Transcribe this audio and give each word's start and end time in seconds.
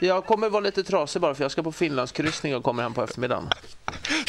Jag 0.00 0.26
kommer 0.26 0.48
vara 0.48 0.60
lite 0.60 0.84
trasig 0.84 1.22
bara 1.22 1.34
för 1.34 1.44
jag 1.44 1.50
ska 1.50 1.62
på 1.62 1.72
Finlandskryssning 1.72 2.56
och 2.56 2.64
kommer 2.64 2.82
hem 2.82 2.94
på 2.94 3.02
eftermiddagen. 3.02 3.48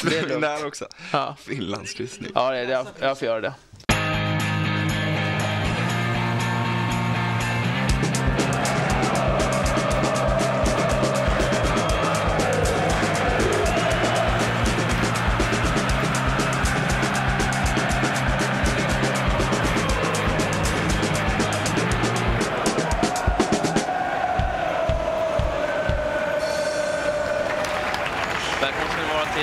Det 0.04 0.18
är 0.18 0.28
lugnt. 0.28 0.42
där 0.42 0.68
också. 0.68 0.86
Ja, 1.14 1.36
Finlandskryssning. 1.40 2.32
ja 2.36 2.52
det 2.52 2.58
är 2.58 2.66
det. 2.66 2.72
Jag, 2.72 2.88
jag 3.00 3.18
får 3.20 3.26
göra 3.26 3.42
det. 3.42 3.54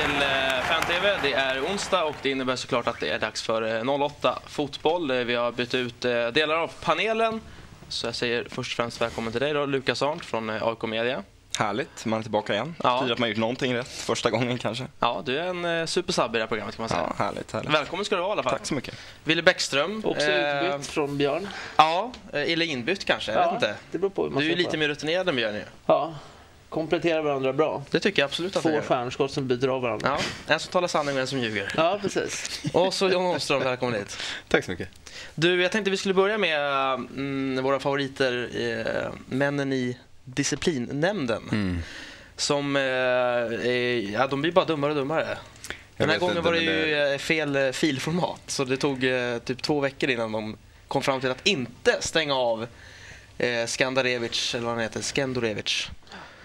Till 0.06 0.22
eh, 0.22 0.62
Fan-TV. 0.68 1.18
Det 1.22 1.32
är 1.32 1.60
onsdag 1.60 2.04
och 2.04 2.14
det 2.22 2.30
innebär 2.30 2.56
såklart 2.56 2.86
att 2.86 3.00
det 3.00 3.08
är 3.10 3.18
dags 3.18 3.42
för 3.42 3.76
eh, 3.88 4.00
08 4.02 4.38
Fotboll. 4.46 5.10
Eh, 5.10 5.16
Vi 5.16 5.34
har 5.34 5.52
bytt 5.52 5.74
ut 5.74 6.04
eh, 6.04 6.26
delar 6.26 6.54
av 6.54 6.70
panelen. 6.80 7.40
Så 7.88 8.06
jag 8.06 8.14
säger 8.14 8.46
först 8.50 8.72
och 8.72 8.76
främst 8.76 9.00
välkommen 9.00 9.32
till 9.32 9.40
dig 9.40 9.52
då, 9.52 9.66
Lukas 9.66 10.02
Arndt 10.02 10.24
från 10.24 10.50
eh, 10.50 10.62
AIK 10.66 10.82
Media. 10.82 11.22
Härligt, 11.58 12.04
man 12.04 12.18
är 12.18 12.22
tillbaka 12.22 12.52
igen. 12.54 12.74
Ja. 12.82 13.00
Tyder 13.00 13.12
att 13.12 13.18
man 13.18 13.28
gjort 13.28 13.38
någonting 13.38 13.74
rätt 13.74 13.88
första 13.88 14.30
gången 14.30 14.58
kanske. 14.58 14.84
Ja, 15.00 15.22
du 15.24 15.38
är 15.38 15.46
en 15.46 15.64
eh, 15.64 15.86
supersub 15.86 16.30
i 16.30 16.32
det 16.32 16.38
här 16.38 16.46
programmet 16.46 16.76
kan 16.76 16.82
man 16.82 16.88
säga. 16.88 17.12
Ja, 17.18 17.24
härligt, 17.24 17.52
härligt. 17.52 17.70
Välkommen 17.74 18.04
ska 18.04 18.14
du 18.16 18.22
vara 18.22 18.30
i 18.30 18.32
alla 18.32 18.42
fall. 18.42 18.52
Tack 18.52 18.66
så 18.66 18.74
mycket. 18.74 18.94
Wille 19.24 19.42
Bäckström. 19.42 20.02
Också 20.04 20.30
eh, 20.30 20.64
utbytt 20.74 20.86
från 20.86 21.18
Björn. 21.18 21.48
Ja, 21.76 22.10
eh, 22.32 22.52
eller 22.52 22.66
inbytt 22.66 23.04
kanske. 23.04 23.32
Jag 23.32 23.44
vet 23.44 23.52
inte. 23.54 23.74
det 23.90 23.98
beror 23.98 24.10
på 24.10 24.22
hur 24.22 24.30
man 24.30 24.38
Du 24.42 24.46
är 24.46 24.50
ju 24.50 24.56
lite 24.56 24.76
mer 24.76 24.88
rutinerad 24.88 25.28
än 25.28 25.36
Björn 25.36 25.54
ju. 25.54 25.64
Ja, 25.86 26.14
kompletterar 26.76 27.22
varandra 27.22 27.52
bra. 27.52 27.82
Det 27.90 28.00
tycker 28.00 28.22
jag 28.22 28.28
absolut 28.28 28.56
att 28.56 28.64
gör. 28.64 28.80
stjärnskott 28.80 29.30
som 29.30 29.48
byter 29.48 29.68
av 29.68 29.82
varandra. 29.82 30.08
Ja, 30.46 30.54
en 30.54 30.60
som 30.60 30.72
talar 30.72 30.88
sanning 30.88 31.14
och 31.14 31.20
en 31.20 31.26
som 31.26 31.38
ljuger. 31.38 31.72
Ja, 31.76 31.98
precis. 32.02 32.62
Och 32.72 32.94
så 32.94 33.08
John 33.08 33.26
Åström, 33.26 33.62
välkommen 33.62 33.94
hit. 33.94 34.18
Tack 34.48 34.64
så 34.64 34.70
mycket. 34.70 34.88
Du, 35.34 35.62
jag 35.62 35.72
tänkte 35.72 35.90
vi 35.90 35.96
skulle 35.96 36.14
börja 36.14 36.38
med 36.38 36.60
mm, 36.94 37.64
våra 37.64 37.80
favoriter, 37.80 38.48
eh, 38.54 39.12
männen 39.26 39.72
i 39.72 39.98
disciplinnämnden. 40.24 41.42
Mm. 41.52 41.78
Som, 42.36 42.76
eh, 42.76 42.82
är, 42.82 44.12
ja 44.12 44.26
de 44.26 44.42
blir 44.42 44.52
bara 44.52 44.64
dummare 44.64 44.90
och 44.90 44.96
dummare. 44.96 45.38
Den 45.96 46.10
här 46.10 46.18
gången 46.18 46.42
var 46.42 46.52
det 46.52 46.60
ju 46.60 46.86
det- 46.86 47.12
eh, 47.12 47.18
fel 47.18 47.56
eh, 47.56 47.70
filformat, 47.70 48.40
så 48.46 48.64
det 48.64 48.76
tog 48.76 49.04
eh, 49.04 49.38
typ 49.38 49.62
två 49.62 49.80
veckor 49.80 50.10
innan 50.10 50.32
de 50.32 50.56
kom 50.88 51.02
fram 51.02 51.20
till 51.20 51.30
att 51.30 51.46
inte 51.46 51.96
stänga 52.00 52.34
av 52.34 52.66
eh, 53.38 53.66
Skandarevic, 53.66 54.54
eller 54.54 54.64
vad 54.64 54.74
han 54.74 54.82
heter, 54.82 55.00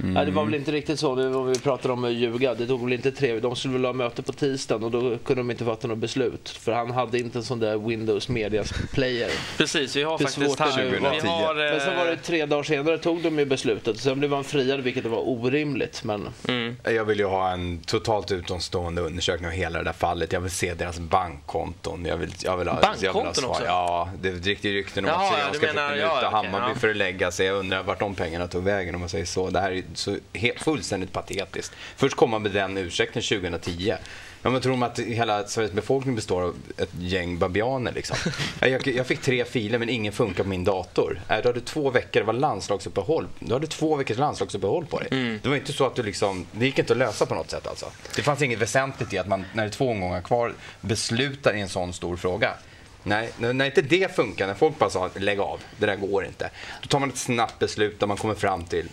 Skendorevic. 0.02 0.20
Ja, 0.20 0.26
det 0.26 0.32
var 0.32 0.46
väl 0.46 0.56
inte 0.56 0.72
riktigt 0.72 1.00
så, 1.00 1.16
det 1.16 1.30
var 1.30 1.44
vi 1.44 1.60
pratade 1.60 1.94
om 1.94 2.04
att 2.04 2.12
ljuga. 2.12 2.54
Det 2.54 2.68
tog 2.68 2.84
väl 2.84 2.94
inte 2.94 3.12
tre, 3.12 3.40
de 3.40 3.56
skulle 3.56 3.74
väl 3.74 3.86
ha 3.86 3.94
möte 3.94 4.22
på 4.22 4.34
tisdagen 4.34 4.84
och 4.84 4.92
då 4.92 5.18
kunde 5.18 5.40
de 5.42 5.52
inte 5.52 5.66
fatta 5.66 5.88
något 5.88 5.98
beslut. 5.98 6.50
För 6.50 6.72
han 6.72 6.92
hade 6.92 7.20
inte 7.20 7.40
en 7.40 7.44
sån 7.44 7.60
där 7.60 7.78
Windows 7.78 8.30
Medias 8.30 8.74
player. 8.94 9.30
Precis, 9.58 9.96
vi 9.96 10.04
har 10.04 10.18
Det 10.18 10.24
faktiskt 10.24 10.60
här... 10.60 10.84
Vi 10.84 10.98
2010. 10.98 11.28
har, 11.28 11.66
eh, 11.66 11.72
Men 11.72 11.80
sen 11.80 11.98
var 11.98 12.06
det 12.06 12.18
tre 12.18 12.46
dagar 12.46 12.64
senare 12.64 12.98
tog 12.98 13.24
de 13.24 13.40
ju 13.40 13.46
beslutet. 13.46 14.00
Sen 14.00 14.20
blev 14.20 14.34
han 14.34 14.44
friad 14.44 14.80
vilket 14.80 15.06
var 15.06 15.30
orimligt. 15.30 16.04
Men 16.04 16.30
mm. 16.48 16.76
Jag 16.84 17.06
vill 17.06 17.20
ju 17.20 17.26
ha 17.26 17.52
en 17.52 17.80
totalt 17.80 18.32
utomstående 18.32 19.02
undersökning 19.02 19.48
av 19.48 19.54
hela 19.54 19.80
det 19.80 19.86
där 19.86 19.94
fallet. 19.94 20.34
Jag 20.34 20.42
vill 20.42 20.52
se 20.52 20.74
deras 20.74 21.00
bankkonton. 21.00 22.06
Jag 22.06 22.18
vill, 22.18 22.34
jag 22.44 22.58
vill 22.58 22.68
ha, 22.68 22.80
jag 22.82 22.98
vill 22.98 23.10
ha 23.10 23.22
Bankkonton 23.22 23.34
svar. 23.34 23.50
också? 23.50 23.64
Ja, 23.66 24.10
det 24.22 24.30
är 24.30 24.34
riktigt 24.34 24.72
rykten 24.72 25.06
om 25.06 25.12
att 25.12 25.22
ja, 25.22 25.32
Syrianska 25.32 25.68
fick 25.68 25.78
ja, 25.78 25.90
muta 25.90 26.18
okej, 26.18 26.30
Hammarby 26.32 26.74
ja. 26.74 26.80
för 26.80 26.90
att 26.90 26.96
lägga 26.96 27.32
sig. 27.32 27.46
Jag 27.46 27.58
undrar 27.58 27.84
vart 27.84 28.00
de 28.00 28.16
pengarna 28.16 28.48
tog 28.48 28.64
vägen 28.64 28.96
om 28.96 29.02
man 29.02 29.10
säger 29.10 29.26
så. 29.26 29.50
Det 29.50 29.60
här 29.60 29.72
är 29.72 29.84
så 29.98 30.18
helt, 30.34 30.62
fullständigt 30.62 31.14
patetiskt. 31.14 31.72
Först 31.96 32.16
kom 32.16 32.30
man 32.30 32.42
med 32.42 32.52
den 32.52 32.78
ursäkten 32.78 33.22
2010. 33.22 33.94
Ja, 34.44 34.50
men 34.50 34.62
tror 34.62 34.72
de 34.72 34.84
att 34.84 35.00
hela 35.00 35.48
Sveriges 35.48 35.74
befolkning 35.74 36.16
består 36.16 36.42
av 36.42 36.56
ett 36.78 36.90
gäng 37.00 37.38
babianer 37.38 37.92
liksom? 37.92 38.18
Ja, 38.60 38.68
Jag, 38.68 38.88
jag 38.88 39.08
fick 39.08 39.22
tre 39.22 39.46
filer 39.46 39.78
men 39.80 39.90
ingen 39.90 40.14
funkar 40.14 40.44
på 40.44 40.50
min 40.50 40.64
dator. 40.64 41.22
Äh, 41.30 41.38
Du 41.38 41.48
hade 41.48 41.62
två 41.62 41.90
veckor, 41.90 42.20
det 42.20 42.26
var 42.26 42.34
landslagsuppehåll. 42.34 43.28
Du 43.40 43.54
hade 43.54 43.68
två 43.68 43.96
veckors 43.96 44.18
landslagsuppehåll 44.18 44.86
på 44.86 45.00
dig. 45.00 45.40
Det 45.44 45.50
var 45.50 45.56
inte 45.56 45.74
så 45.74 45.86
att 45.86 45.96
du 45.96 46.04
liksom, 46.04 46.46
det 46.52 46.66
gick 46.66 46.80
inte 46.80 46.94
att 46.94 47.00
lösa 47.00 47.26
på 47.26 47.36
något 47.36 47.52
sätt 47.52 47.68
alltså. 47.68 47.86
Det 48.16 48.22
fanns 48.22 48.42
inget 48.42 48.60
väsentligt 48.60 49.14
i 49.14 49.18
att 49.18 49.28
man, 49.28 49.46
när 49.54 49.64
det 49.64 49.70
är 49.70 49.74
två 49.74 49.90
omgångar 49.90 50.22
kvar, 50.22 50.54
beslutar 50.82 51.54
i 51.54 51.62
en 51.62 51.70
sån 51.70 51.94
stor 51.94 52.18
fråga. 52.18 52.54
Nej, 53.04 53.30
när 53.38 53.66
inte 53.66 53.82
det 53.82 54.16
funkar, 54.16 54.48
när 54.48 54.54
folk 54.54 54.80
bara 54.80 54.90
sa 54.90 55.10
lägg 55.16 55.40
av, 55.40 55.60
det 55.80 55.86
där 55.86 55.96
går 55.96 56.26
inte. 56.26 56.50
Då 56.82 56.88
tar 56.88 57.00
man 57.00 57.10
ett 57.10 57.18
snabbt 57.18 57.60
beslut 57.60 58.00
där 58.00 58.08
man 58.08 58.18
kommer 58.18 58.36
fram 58.36 58.66
till 58.66 58.90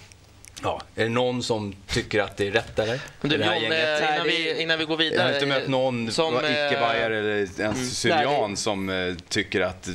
Ja, 0.63 0.81
är 0.97 1.03
det 1.03 1.09
någon 1.11 1.43
som 1.43 1.75
tycker 1.89 2.21
att 2.21 2.37
det 2.37 2.47
är 2.47 2.51
rätt 2.51 2.79
eller? 2.79 3.01
Men 3.21 3.31
du 3.31 3.37
Det 3.37 3.45
här 3.45 3.55
John, 3.55 3.63
gänget? 3.63 4.01
eh, 4.01 4.15
innan, 4.15 4.27
det- 4.27 4.31
vi, 4.33 4.63
innan 4.63 4.79
vi 4.79 4.85
går 4.85 5.03
Jag 5.03 5.11
vidare. 5.11 5.27
har 5.27 5.35
inte 5.35 5.47
mött 5.47 5.69
någon 5.69 6.11
som, 6.11 6.35
som, 6.35 6.45
eh, 6.45 6.51
icke-bajare 6.67 7.19
eller 7.19 7.31
ens 7.37 7.59
Nej, 7.59 7.75
syrian 7.77 8.51
det- 8.51 8.57
som 8.57 8.89
eh, 8.91 9.15
tycker 9.29 9.61
att, 9.61 9.89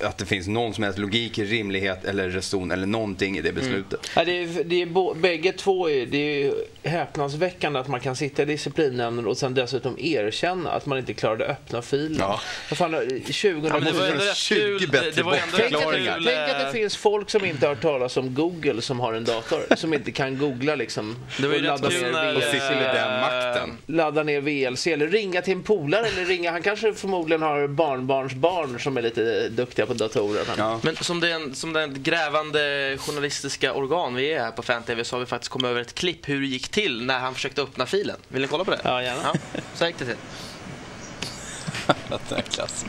att 0.00 0.18
det 0.18 0.26
finns 0.26 0.46
någon 0.48 0.74
som 0.74 0.84
helst 0.84 0.98
logik, 0.98 1.38
rimlighet 1.38 2.04
eller 2.04 2.30
reson 2.30 2.70
eller 2.70 2.86
någonting 2.86 3.38
i 3.38 3.40
det 3.40 3.52
beslutet. 3.52 4.10
Ja, 4.16 4.24
det 4.24 4.32
är, 4.42 4.64
det 4.64 4.82
är 4.82 4.86
bo, 4.86 5.14
bägge 5.14 5.52
två 5.52 5.90
är, 5.90 6.06
det 6.06 6.18
är 6.44 6.52
häpnadsväckande 6.82 7.78
att 7.80 7.88
man 7.88 8.00
kan 8.00 8.16
sitta 8.16 8.42
i 8.42 8.44
disciplinnämnden 8.44 9.26
och 9.26 9.36
sen 9.38 9.54
dessutom 9.54 9.96
erkänna 9.98 10.70
att 10.70 10.86
man 10.86 10.98
inte 10.98 11.14
klarade 11.14 11.44
att 11.44 11.50
öppna 11.50 11.82
filen. 11.82 12.16
Ja. 12.20 12.40
Vad 12.70 12.78
fan, 12.78 13.20
20 13.30 13.68
Ja, 13.68 13.78
det 13.80 13.92
var 13.92 14.06
ändå 14.06 14.24
rätt 14.24 14.36
20 14.36 14.54
kul. 14.60 14.80
Det, 14.80 14.86
bättre 14.86 15.10
det 15.10 15.22
var 15.22 15.32
ändå 15.32 15.56
Tänk 15.56 15.64
att, 15.66 15.70
bortförklaringar. 15.72 16.14
kul. 16.14 16.24
tänk 16.24 16.38
att 16.50 16.58
det 16.60 16.66
eh, 16.66 16.72
finns 16.72 16.96
folk 16.96 17.30
som 17.30 17.44
inte 17.44 17.66
har 17.66 17.74
hört 17.74 17.82
talas 17.82 18.16
om 18.16 18.34
Google 18.34 18.82
som 18.82 19.00
har 19.00 19.12
en 19.12 19.24
dator. 19.24 19.76
Som 19.76 19.94
inte 19.94 20.09
kan 20.12 20.38
googla 20.38 20.74
liksom. 20.74 21.16
Det 21.36 21.46
var 21.46 21.54
ju 21.54 21.60
rätt 21.60 21.66
ladda 21.66 21.90
kul 21.90 22.02
ner 22.02 22.12
när... 22.12 22.36
Och 22.36 22.42
sitter 22.42 22.74
med 22.74 22.94
den 22.94 23.14
eh, 23.14 23.20
makten. 23.20 23.78
ladda 23.86 24.22
ner 24.22 24.40
VLC 24.40 24.86
eller 24.86 25.08
ringa 25.08 25.42
till 25.42 25.52
en 25.52 25.62
polare 25.62 26.06
eller 26.06 26.24
ringa. 26.24 26.50
Han 26.50 26.62
kanske 26.62 26.94
förmodligen 26.94 27.42
har 27.42 27.68
barnbarnsbarn 27.68 28.80
som 28.80 28.96
är 28.96 29.02
lite 29.02 29.48
duktiga 29.48 29.86
på 29.86 29.94
datorer. 29.94 30.44
Men... 30.48 30.58
Ja. 30.58 30.80
Men 30.82 30.96
som 30.96 31.20
den, 31.20 31.54
som 31.54 31.72
den 31.72 32.02
grävande 32.02 32.96
journalistiska 33.00 33.72
organ 33.72 34.14
vi 34.14 34.32
är 34.32 34.40
här 34.40 34.50
på 34.50 34.62
Fan-TV 34.62 35.04
så 35.04 35.16
har 35.16 35.20
vi 35.20 35.26
faktiskt 35.26 35.52
kommit 35.52 35.66
över 35.66 35.80
ett 35.80 35.94
klipp 35.94 36.28
hur 36.28 36.40
det 36.40 36.46
gick 36.46 36.68
till 36.68 37.06
när 37.06 37.18
han 37.18 37.34
försökte 37.34 37.62
öppna 37.62 37.86
filen. 37.86 38.16
Vill 38.28 38.42
ni 38.42 38.48
kolla 38.48 38.64
på 38.64 38.70
det? 38.70 38.80
Ja, 38.84 39.02
gärna. 39.02 39.20
Ja, 39.24 39.60
så 39.74 39.86
gick 39.86 39.98
det 39.98 40.04
till. 40.04 40.16
Den 42.08 42.18
här 42.30 42.42
klassen. 42.42 42.88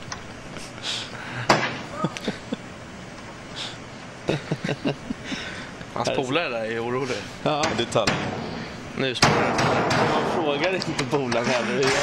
Hans 5.94 6.10
polare 6.10 6.50
där 6.50 6.66
är 6.66 6.86
orolig. 6.86 7.18
Ja, 7.44 7.66
Detalj. 7.78 8.12
Nu 8.98 9.16
spårar 9.16 9.34
det. 9.58 9.64
man 10.14 10.44
frågar 10.44 10.76
inte 10.76 11.04
polaren 11.10 11.46
heller? 11.46 11.86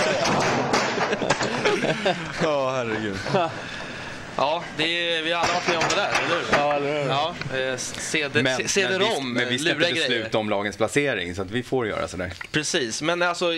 Ja, 2.42 2.72
herregud. 2.76 3.16
Ja, 4.36 4.62
det 4.76 4.84
är, 5.16 5.22
vi 5.22 5.32
har 5.32 5.40
alla 5.40 5.52
varit 5.52 5.68
med 5.68 5.76
om 5.78 5.84
det 5.88 5.94
där, 5.94 6.08
eller 6.08 6.36
hur? 6.36 6.44
Ja, 6.52 6.74
eller 6.74 7.02
hur? 7.02 7.10
Ja, 7.10 7.34
eh, 7.72 7.76
CD, 7.76 8.42
Men, 8.42 8.56
men, 8.58 8.68
CD 8.68 8.98
men, 9.22 9.48
vi, 9.48 9.56
grejer. 9.56 9.94
besluta 9.94 10.38
om 10.38 10.50
lagens 10.50 10.76
placering 10.76 11.34
så 11.34 11.42
att 11.42 11.50
vi 11.50 11.62
får 11.62 11.86
göra 11.86 12.08
sådär. 12.08 12.32
Precis, 12.52 13.02
men 13.02 13.22
alltså 13.22 13.52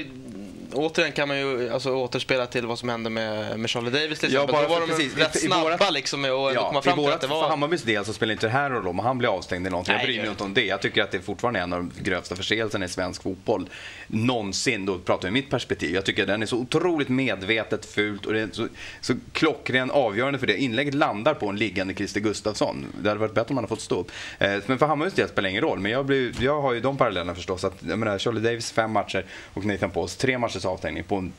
återigen 0.74 1.12
kan 1.12 1.28
man 1.28 1.38
ju 1.38 1.70
alltså, 1.72 1.90
återspela 1.94 2.46
till 2.46 2.66
vad 2.66 2.78
som 2.78 2.88
hände 2.88 3.10
med, 3.10 3.58
med 3.60 3.70
Charlie 3.70 3.90
Davis 3.90 4.18
till 4.18 4.32
Ja, 4.32 4.46
bara 4.46 4.62
Då 4.62 4.68
var 4.68 4.80
för- 4.80 4.86
de 4.86 4.92
precis. 4.92 5.16
rätt 5.16 5.36
I- 5.36 5.38
snabba 5.38 5.62
vårat- 5.62 5.92
liksom 5.92 6.22
komma 6.22 6.28
Ja, 6.54 6.80
I 6.80 6.82
fram 6.82 6.94
till 6.98 7.12
att 7.12 7.20
det 7.20 7.28
för 7.28 7.34
var... 7.34 7.48
Hammarbys 7.48 7.82
del 7.82 8.04
så 8.04 8.12
spelar 8.12 8.32
inte 8.32 8.46
det 8.46 8.50
här 8.50 8.68
någon 8.68 8.78
roll 8.78 8.88
om 8.88 8.98
han 8.98 9.18
blir 9.18 9.28
avstängd 9.28 9.62
eller 9.66 9.70
någonting. 9.70 9.94
Nej, 9.94 10.02
jag 10.02 10.08
bryr 10.08 10.20
mig 10.20 10.30
inte 10.30 10.44
om 10.44 10.54
det. 10.54 10.64
Jag 10.64 10.82
tycker 10.82 11.02
att 11.02 11.10
det 11.10 11.20
fortfarande 11.20 11.60
är 11.60 11.64
en 11.64 11.72
av 11.72 11.78
de 11.78 12.02
grövsta 12.02 12.36
förseelserna 12.36 12.84
i 12.84 12.88
svensk 12.88 13.22
fotboll 13.22 13.68
någonsin. 14.06 14.86
Då 14.86 14.98
pratar 14.98 15.28
vi 15.28 15.32
mitt 15.32 15.50
perspektiv. 15.50 15.94
Jag 15.94 16.04
tycker 16.04 16.22
att 16.22 16.28
den 16.28 16.42
är 16.42 16.46
så 16.46 16.56
otroligt 16.56 17.08
medvetet 17.08 17.86
fult 17.86 18.26
och 18.26 18.32
det 18.32 18.40
är 18.40 18.48
så, 18.52 18.68
så 19.00 19.14
klockren 19.32 19.90
avgörande 19.90 20.38
för 20.38 20.46
det. 20.46 20.56
Inlägget 20.56 20.94
landar 20.94 21.34
på 21.34 21.48
en 21.48 21.56
liggande 21.56 21.94
Christer 21.94 22.20
Gustafsson. 22.20 22.86
Det 23.02 23.08
hade 23.08 23.20
varit 23.20 23.34
bättre 23.34 23.50
om 23.50 23.56
han 23.56 23.64
hade 23.64 23.68
fått 23.68 23.80
stå 23.80 24.00
upp. 24.00 24.10
Eh, 24.38 24.50
Men 24.66 24.78
för 24.78 24.86
Hammarbys 24.86 25.14
del 25.14 25.28
spelar 25.28 25.42
det 25.42 25.50
ingen 25.50 25.62
roll. 25.62 25.78
Men 25.78 25.92
jag, 25.92 26.06
blir, 26.06 26.32
jag 26.40 26.60
har 26.62 26.72
ju 26.72 26.80
de 26.80 26.96
parallellerna 26.96 27.34
förstås. 27.34 27.64
Att, 27.64 27.74
jag 27.88 27.98
menar, 27.98 28.18
Charlie 28.18 28.40
Davis 28.40 28.72
fem 28.72 28.90
matcher 28.92 29.24
och 29.54 29.64
Nathan 29.64 29.90
Pauls 29.90 30.16
tre 30.16 30.38
matchers 30.60 30.64
avstängning 30.64 31.04
på 31.04 31.16
en 31.16 31.32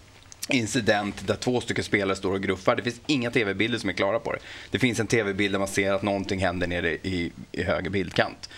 incident 0.50 1.28
där 1.28 1.36
två 1.36 1.62
stycken 1.62 1.84
spelare 1.84 2.16
står 2.16 2.34
och 2.34 2.42
gruffar. 2.42 2.76
Det 2.76 2.84
finns 2.84 3.02
inga 3.08 3.32
tv-bilder 3.32 3.80
som 3.80 3.90
är 3.90 3.94
klara 3.94 4.20
på 4.20 4.34
det. 4.34 4.40
Det 4.72 4.80
finns 4.80 5.00
en 5.00 5.08
tv-bild 5.08 5.54
där 5.54 5.60
man 5.60 5.68
ser 5.68 5.94
att 5.94 6.04
någonting 6.04 6.40
händer 6.40 6.68
nere 6.68 6.92
i, 6.92 7.32
i 7.52 7.64
höger 7.64 7.90
bildkant. 7.90 8.50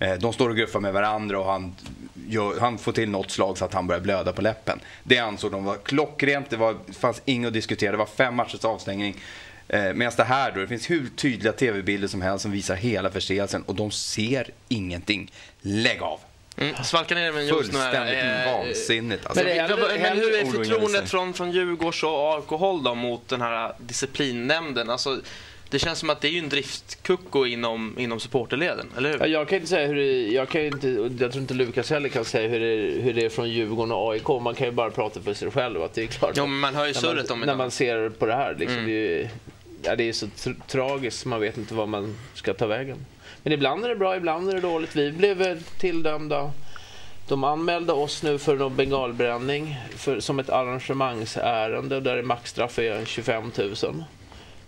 Eh, 0.00 0.14
de 0.14 0.32
står 0.32 0.48
och 0.48 0.56
gruffar 0.56 0.80
med 0.80 0.92
varandra 0.92 1.38
och 1.38 1.46
han, 1.46 1.74
gör, 2.28 2.60
han 2.60 2.78
får 2.78 2.92
till 2.92 3.08
något 3.08 3.30
slag 3.30 3.58
så 3.58 3.64
att 3.64 3.74
han 3.74 3.86
börjar 3.86 4.00
blöda 4.00 4.32
på 4.32 4.42
läppen. 4.42 4.80
Det 5.04 5.18
ansåg 5.18 5.52
de 5.52 5.64
var 5.64 5.76
klockrent, 5.76 6.50
det, 6.50 6.56
var, 6.56 6.76
det 6.86 6.92
fanns 6.92 7.22
inget 7.24 7.48
att 7.48 7.54
diskutera, 7.54 7.92
det 7.92 7.98
var 7.98 8.06
fem 8.06 8.34
matchers 8.34 8.64
avstängning. 8.64 9.16
Eh, 9.68 9.94
Medan 9.94 10.12
det 10.16 10.24
här 10.24 10.52
då, 10.52 10.60
det 10.60 10.68
finns 10.68 10.90
hur 10.90 11.08
tydliga 11.16 11.52
tv-bilder 11.52 12.08
som 12.08 12.22
helst 12.22 12.42
som 12.42 12.50
visar 12.50 12.76
hela 12.76 13.10
förseelsen 13.10 13.62
och 13.62 13.74
de 13.74 13.90
ser 13.90 14.50
ingenting. 14.68 15.32
Lägg 15.60 16.02
av! 16.02 16.20
Mm, 16.60 16.74
svalka 16.84 17.14
ner 17.14 17.32
med 17.32 17.42
en. 17.42 17.48
Fullständigt 17.48 18.14
Eh, 18.14 18.52
vansinnigt 18.52 19.26
alltså. 19.26 19.44
Men 19.44 19.56
det 19.68 19.76
Men, 19.76 20.00
men 20.02 20.16
hur 20.18 20.34
är 20.34 20.44
förtroendet 20.44 21.10
från, 21.10 21.34
från 21.34 21.52
Djurgårds 21.52 22.02
och 22.02 22.34
AIK-håll 22.34 22.82
då 22.82 22.94
mot 22.94 23.28
den 23.28 23.40
här 23.40 23.72
disciplinnämnden? 23.78 24.90
Alltså, 24.90 25.20
det 25.70 25.78
känns 25.78 25.98
som 25.98 26.10
att 26.10 26.20
det 26.20 26.28
är 26.28 26.32
ju 26.32 26.38
en 26.38 26.48
driftkucko 26.48 27.46
inom, 27.46 27.98
inom 27.98 28.20
supporterleden, 28.20 28.86
eller 28.96 29.10
hur? 29.10 29.18
Ja, 29.20 29.26
Jag 29.26 29.48
kan 29.48 29.56
inte 29.56 29.68
säga 29.68 29.86
hur 29.86 29.94
det, 29.94 30.28
jag 30.28 30.48
kan 30.48 30.60
inte, 30.60 30.88
jag 31.20 31.32
tror 31.32 31.42
inte 31.42 31.54
Lukas 31.54 31.90
heller 31.90 32.08
kan 32.08 32.24
säga 32.24 32.48
hur 32.48 32.60
det, 32.60 33.02
hur 33.02 33.12
det 33.14 33.24
är 33.24 33.28
från 33.28 33.50
Djurgården 33.50 33.92
och 33.92 34.12
AIK. 34.12 34.28
Man 34.42 34.54
kan 34.54 34.66
ju 34.66 34.72
bara 34.72 34.90
prata 34.90 35.20
för 35.20 35.34
sig 35.34 35.50
själv. 35.50 35.82
Att 35.82 35.94
det 35.94 36.02
är 36.02 36.06
klart 36.06 36.36
men 36.36 36.58
man 36.58 36.74
hör 36.74 36.86
ju 36.86 36.92
när 36.92 37.00
surret 37.00 37.28
man, 37.28 37.40
om 37.40 37.46
när 37.46 37.54
man 37.54 37.70
ser 37.70 38.08
på 38.08 38.26
det 38.26 38.34
här. 38.34 38.56
Liksom, 38.58 38.78
Mm. 38.78 38.86
det, 38.90 38.92
är, 38.92 39.18
ju- 39.18 39.28
ja, 39.82 39.96
det 39.96 40.08
är 40.08 40.12
så 40.12 40.26
tr- 40.26 40.60
tragiskt, 40.66 41.24
man 41.24 41.40
vet 41.40 41.56
inte 41.58 41.74
vad 41.74 41.88
man 41.88 42.16
ska 42.34 42.54
ta 42.54 42.66
vägen. 42.66 43.06
Men 43.42 43.52
ibland 43.52 43.84
är 43.84 43.88
det 43.88 43.96
bra, 43.96 44.16
ibland 44.16 44.50
är 44.50 44.54
det 44.54 44.60
dåligt. 44.60 44.96
Vi 44.96 45.12
blev 45.12 45.62
tilldömda. 45.78 46.50
De 47.28 47.44
anmälde 47.44 47.92
oss 47.92 48.22
nu 48.22 48.38
för 48.38 48.56
någon 48.56 48.76
bengalbränning 48.76 49.76
för, 49.96 50.20
som 50.20 50.38
ett 50.38 50.50
arrangemangsärende 50.50 52.00
där 52.00 52.22
maxstraff 52.22 52.78
är 52.78 53.04
25 53.04 53.52
000. 53.82 54.04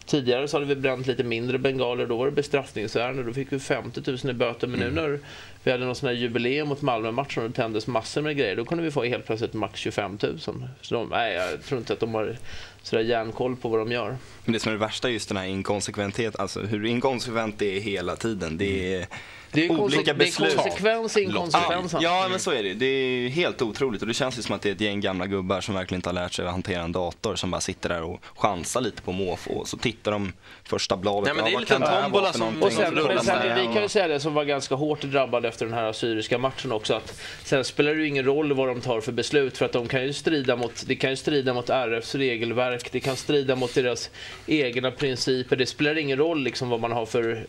Tidigare 0.07 0.49
så 0.49 0.57
hade 0.57 0.67
vi 0.67 0.77
bränt 0.77 1.07
lite 1.07 1.25
mindre 1.25 1.59
bengaler, 1.59 2.07
då 2.07 2.17
var 2.17 2.27
det 2.27 2.33
bestraffningsärende. 2.33 3.23
Då 3.23 3.33
fick 3.33 3.53
vi 3.53 3.59
50 3.59 4.03
000 4.07 4.19
i 4.31 4.33
böter. 4.33 4.67
Men 4.67 4.81
nu 4.81 4.91
när 4.91 5.21
vi 5.63 5.71
hade 5.71 5.85
någon 5.85 5.95
sån 5.95 6.09
här 6.09 6.17
jubileum 6.17 6.69
mot 6.69 6.83
Malmö-matchen 6.83 7.43
och 7.43 7.51
det 7.51 7.57
tändes 7.57 7.87
massor 7.87 8.23
med 8.23 8.37
grejer, 8.37 8.57
då 8.57 8.65
kunde 8.65 8.85
vi 8.85 8.91
få 8.91 9.05
helt 9.05 9.27
plötsligt 9.27 9.53
max 9.53 9.81
25 9.81 10.19
000. 10.23 10.39
Så 10.39 10.95
de, 10.95 11.09
nej, 11.09 11.35
jag 11.35 11.63
tror 11.63 11.79
inte 11.79 11.93
att 11.93 12.01
de 12.01 12.15
har 12.15 12.37
sådär 12.83 13.03
järnkoll 13.03 13.57
på 13.57 13.69
vad 13.69 13.81
de 13.81 13.93
gör. 13.93 14.17
Men 14.45 14.53
det 14.53 14.61
som 14.61 14.71
är 14.71 14.75
det 14.75 14.81
värsta 14.81 15.09
är 15.09 15.13
just 15.13 15.29
den 15.29 15.39
här 15.39 15.47
inkonsekventhet, 15.47 16.41
alltså 16.41 16.61
hur 16.61 16.87
inkonsekvent 16.87 17.59
det 17.59 17.77
är 17.77 17.81
hela 17.81 18.17
tiden. 18.17 18.59
Det 18.59 18.95
är 18.95 19.07
Det 19.53 19.67
är, 19.67 19.71
olika 19.71 20.01
konse- 20.01 20.05
det 20.05 20.11
är 20.11 20.15
beslut. 20.15 20.57
konsekvens 20.57 21.17
i 21.17 21.23
inkonsekvens. 21.23 21.95
Ja, 22.01 22.27
men 22.31 22.39
så 22.41 22.51
är 22.51 22.63
det. 22.63 22.75
Det 22.75 22.87
är 22.87 23.29
helt 23.29 23.63
otroligt 23.63 24.03
och 24.03 24.09
det 24.09 24.15
känns 24.15 24.39
ju 24.39 24.43
som 24.43 24.55
att 24.55 24.63
det 24.63 24.69
är 24.69 24.73
ett 24.73 24.81
gäng 24.81 25.01
gamla 25.01 25.27
gubbar 25.27 25.61
som 25.61 25.75
verkligen 25.75 25.99
inte 25.99 26.09
har 26.09 26.15
lärt 26.15 26.33
sig 26.33 26.45
att 26.47 26.51
hantera 26.53 26.83
en 26.83 26.93
dator 26.93 27.37
som 27.37 27.51
bara 27.51 27.61
sitter 27.61 27.89
där 27.89 28.03
och 28.03 28.21
chansar 28.37 28.81
lite 28.81 29.03
på 29.03 29.13
måfå 29.13 29.51
och 29.51 29.69
så 29.69 29.77
tittar 29.77 30.13
de 30.13 30.33
första 30.65 30.97
bladet. 30.97 31.25
Nej, 31.25 31.35
men 31.35 31.45
det 31.45 31.51
är 31.51 31.53
vad 31.53 31.61
lite 31.61 32.03
tombola 32.03 32.33
som-? 32.33 32.63
Och 32.63 32.73
sen, 32.73 32.95
men 32.95 33.25
sen, 33.25 33.55
vi 33.57 33.75
kan 33.75 33.83
ju 33.83 33.89
säga 33.89 34.09
det 34.09 34.21
som 34.21 34.35
var 34.35 34.45
ganska 34.45 34.75
hårt 34.75 35.01
drabbad 35.03 35.45
efter 35.47 35.67
den 35.67 35.75
här 35.75 35.85
assyriska 35.85 36.39
matchen 36.39 36.73
också 36.73 36.95
att 36.95 37.21
sen 37.45 37.65
spelar 37.65 37.95
det 37.95 38.01
ju 38.01 38.09
ingen 38.09 38.25
roll 38.25 38.53
vad 38.53 38.69
de 38.69 38.81
tar 38.81 39.01
för 39.01 39.13
beslut 39.13 39.59
för 39.59 39.65
att 39.65 39.73
de 39.73 39.89
kan 39.89 40.03
ju 40.03 40.13
strida 40.13 40.57
mot, 40.57 40.85
det 40.87 40.97
kan 40.97 41.11
ju 41.11 41.17
strida 41.17 41.55
mot 41.55 41.71
RFs 41.71 42.15
regelverk, 42.15 42.93
det 42.93 43.01
kan 43.01 43.17
strida 43.17 43.57
mot 43.57 43.75
deras 43.75 44.11
egna 44.47 44.91
principer, 44.91 45.57
det 45.57 45.67
spelar 45.67 45.99
ingen 45.99 46.19
roll 46.19 46.43
liksom 46.43 46.69
vad 46.69 46.81
man 46.81 46.93
har 46.93 47.07
för 47.07 47.47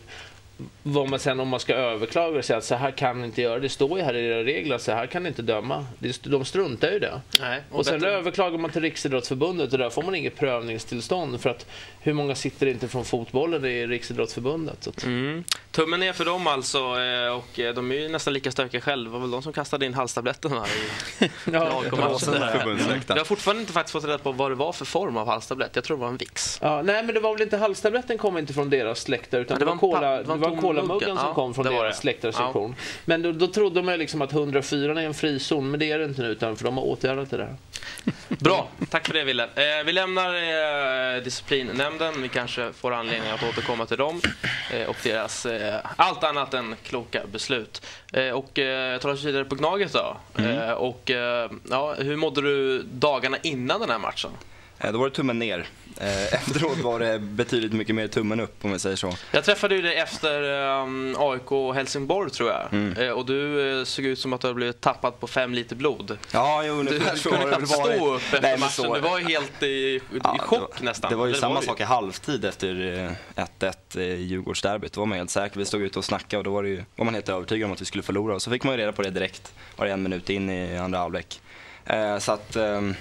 vad 0.82 1.08
man 1.08 1.18
sen 1.18 1.40
om 1.40 1.48
man 1.48 1.60
ska 1.60 1.74
överklaga 1.74 2.38
och 2.38 2.44
säga 2.44 2.56
att 2.56 2.64
så 2.64 2.74
här 2.74 2.90
kan 2.90 3.20
ni 3.20 3.26
inte 3.26 3.42
göra, 3.42 3.58
det 3.58 3.68
står 3.68 3.98
ju 3.98 4.04
här 4.04 4.14
i 4.16 4.26
era 4.26 4.44
regler 4.44 4.78
så 4.78 4.92
här 4.92 5.06
kan 5.06 5.22
ni 5.22 5.28
inte 5.28 5.42
döma. 5.42 5.86
Det- 5.98 6.22
De 6.22 6.44
struntar 6.44 6.88
ju 6.90 6.94
i 6.96 6.98
det. 6.98 7.20
Nej, 7.40 7.60
Och 7.70 7.86
sen 7.86 8.00
bättre- 8.00 8.12
överklagar 8.12 8.58
man 8.58 8.70
till 8.70 8.82
Riksidrottsförbundet 8.82 9.72
och 9.72 9.78
där 9.78 9.90
får 9.90 10.02
man 10.02 10.14
inget 10.14 10.36
prövningstillstånd 10.36 11.40
för 11.40 11.50
att 11.50 11.66
hur 12.00 12.12
många 12.12 12.34
sitter 12.34 12.66
inte 12.66 12.88
från 12.88 13.04
fotbollen 13.04 13.64
i 13.64 13.86
Riksidrottsförbundet? 13.86 14.76
Så 14.84 14.90
att, 14.90 15.04
Mm. 15.04 15.44
Tummen 15.70 16.00
ner 16.00 16.12
för 16.12 16.24
dem 16.24 16.46
alltså 16.46 16.78
eh, 16.78 17.36
och 17.36 17.58
eh, 17.58 17.74
de 17.74 17.90
är 17.92 17.94
ju 17.96 18.08
nästan 18.08 18.34
lika 18.34 18.50
stökiga 18.50 18.80
själva. 18.80 19.04
Det 19.04 19.12
var 19.12 19.20
väl 19.20 19.30
de 19.30 19.42
som 19.42 19.52
kastade 19.52 19.86
in 19.86 19.94
halstabletten 19.94 20.52
här 20.52 20.66
i 20.66 21.28
ja. 21.52 21.82
Vi 23.08 23.18
har 23.18 23.24
fortfarande 23.24 23.60
inte 23.60 23.72
faktiskt 23.72 23.92
fått 23.92 24.04
reda 24.04 24.18
på 24.18 24.32
vad 24.32 24.50
det 24.50 24.54
var 24.54 24.72
för 24.72 24.84
form 24.84 25.16
av 25.16 25.26
halstablett. 25.26 25.70
Jag 25.76 25.84
tror 25.84 25.96
det 25.96 26.00
var 26.00 26.08
en 26.08 26.16
Vicks. 26.16 26.58
Ja, 26.62 26.82
nej, 26.82 27.02
men 27.02 27.14
det 27.14 27.20
var 27.20 27.32
väl 27.32 27.42
inte 27.42 27.56
halstabletten 27.56 28.18
kom 28.18 28.38
inte 28.38 28.52
från 28.52 28.70
deras 28.70 29.08
läktare 29.08 29.40
utan 29.40 29.54
Ja, 29.54 29.58
det, 29.58 29.64
det 29.64 29.70
var, 29.70 29.78
cola, 29.78 30.00
pa- 30.00 30.10
det 30.10 30.22
det 30.22 30.28
var 30.28 30.34
en 30.34 30.40
var 30.42 30.82
mugg. 30.82 31.02
som 31.02 31.34
kom 31.34 31.54
från 31.54 31.64
deras 31.64 32.00
det. 32.00 32.06
läktarsektion. 32.06 32.74
Men 33.04 33.22
då, 33.22 33.32
då 33.32 33.46
trodde 33.46 33.82
man 33.82 33.98
liksom 33.98 34.22
att 34.22 34.32
104 34.32 34.92
är 34.92 35.06
en 35.06 35.14
frizon, 35.14 35.70
men 35.70 35.80
det 35.80 35.90
är 35.90 35.98
det 35.98 36.04
inte 36.04 36.22
nu 36.22 36.28
utan 36.28 36.56
för 36.56 36.64
de 36.64 36.76
har 36.76 36.84
åtgärdat 36.84 37.30
det 37.30 37.36
där. 37.36 37.56
Bra, 38.28 38.68
tack 38.90 39.06
för 39.06 39.14
det 39.14 39.24
Wille. 39.24 39.44
Eh, 39.44 39.84
vi 39.86 39.92
lämnar 39.92 40.34
eh, 40.34 41.22
disciplinnämnden. 41.22 42.22
Vi 42.22 42.28
kanske 42.28 42.72
får 42.72 42.92
anledning 42.92 43.30
att 43.30 43.42
återkomma 43.42 43.86
till 43.86 43.96
dem 43.96 44.20
eh, 44.72 44.88
och 44.88 44.96
deras 45.02 45.46
eh, 45.46 45.80
allt 45.96 46.24
annat 46.24 46.54
än 46.54 46.76
kloka 46.82 47.22
beslut. 47.32 47.86
Eh, 48.12 48.30
och 48.30 48.58
eh, 48.58 48.98
tar 48.98 49.08
oss 49.08 49.24
vidare 49.24 49.44
på 49.44 49.54
Gnaget 49.54 49.92
då. 49.92 50.16
Eh, 50.42 50.70
och, 50.70 51.10
eh, 51.10 51.50
ja, 51.70 51.94
hur 51.98 52.16
mådde 52.16 52.40
du 52.40 52.82
dagarna 52.82 53.36
innan 53.42 53.80
den 53.80 53.90
här 53.90 53.98
matchen? 53.98 54.30
Eh, 54.82 54.92
Då 54.92 54.98
var 54.98 55.08
det 55.08 55.14
tummen 55.14 55.38
ner. 55.38 55.66
Eh, 56.00 56.34
Efteråt 56.34 56.78
var 56.78 57.00
det 57.00 57.18
betydligt 57.18 57.72
mycket 57.72 57.94
mer 57.94 58.08
tummen 58.08 58.40
upp 58.40 58.64
om 58.64 58.72
vi 58.72 58.78
säger 58.78 58.96
så. 58.96 59.12
Jag 59.30 59.44
träffade 59.44 59.74
ju 59.74 59.82
dig 59.82 59.96
efter 59.96 60.42
um, 60.42 61.16
AIK 61.18 61.52
och 61.52 61.74
Helsingborg 61.74 62.30
tror 62.30 62.50
jag. 62.50 62.72
Mm. 62.72 62.92
Eh, 63.02 63.10
och 63.10 63.26
du 63.26 63.70
eh, 63.78 63.84
såg 63.84 64.04
ut 64.04 64.18
som 64.18 64.32
att 64.32 64.40
du 64.40 64.46
hade 64.46 64.54
blivit 64.54 64.80
tappad 64.80 65.20
på 65.20 65.26
fem 65.26 65.54
liter 65.54 65.76
blod. 65.76 66.18
Ja, 66.32 66.64
jo, 66.64 66.82
Du 66.82 67.00
så 67.16 67.30
kunde 67.30 67.46
knappt 67.46 67.68
stå 67.68 68.14
upp 68.14 68.22
efter 68.22 68.42
Nej, 68.42 68.58
matchen. 68.58 68.92
Du 68.94 69.00
var 69.00 69.18
ju 69.18 69.24
helt 69.24 69.62
i, 69.62 69.66
i 69.66 70.00
Ja, 70.24 70.36
chock 70.38 70.78
det, 70.78 70.84
nästan. 70.84 71.10
Det 71.10 71.16
var 71.16 71.26
ju 71.26 71.30
Eller 71.30 71.40
samma 71.40 71.60
det 71.60 71.66
sak 71.66 71.80
i 71.80 71.84
halvtid 71.84 72.44
efter 72.44 72.98
eh, 73.36 73.44
1-1 73.60 73.98
i 74.00 74.22
Djurgårdsderbyt. 74.22 74.92
Då 74.92 75.00
var 75.00 75.06
man 75.06 75.18
helt 75.18 75.30
säker. 75.30 75.58
Vi 75.58 75.64
stod 75.64 75.82
ute 75.82 75.98
och 75.98 76.04
snackade 76.04 76.38
och 76.38 76.44
då 76.44 76.50
var, 76.50 76.62
det 76.62 76.68
ju, 76.68 76.84
var 76.96 77.04
man 77.04 77.14
helt 77.14 77.28
övertygad 77.28 77.66
om 77.66 77.72
att 77.72 77.80
vi 77.80 77.84
skulle 77.84 78.02
förlora. 78.02 78.34
Och 78.34 78.42
så 78.42 78.50
fick 78.50 78.64
man 78.64 78.74
ju 78.74 78.80
reda 78.80 78.92
på 78.92 79.02
det 79.02 79.10
direkt, 79.10 79.54
var 79.76 79.86
det 79.86 79.92
en 79.92 80.02
minut 80.02 80.30
in 80.30 80.50
i 80.50 80.76
andra 80.78 80.98
halvlek. 80.98 81.40
Eh, 81.84 82.18
så 82.18 82.32
att 82.32 82.56
ehm, 82.56 82.94